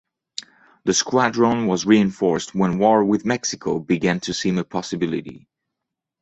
[0.85, 5.47] The squadron was reinforced when war with Mexico began to seem a possibility.